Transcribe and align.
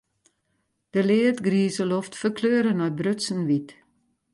De 0.93 1.01
leadgrize 1.09 1.83
loft 1.91 2.13
ferkleure 2.21 2.71
nei 2.75 2.93
brutsen 2.99 3.41
wyt. 3.47 3.69